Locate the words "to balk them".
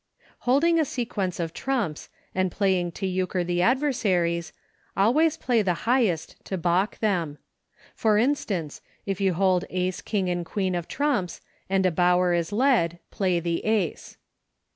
6.45-7.37